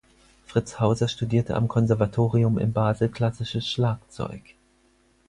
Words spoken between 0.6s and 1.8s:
Hauser studierte am